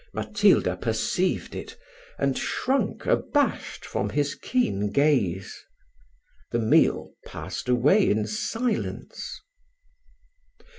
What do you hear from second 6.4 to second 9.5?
The meal passed away in silence.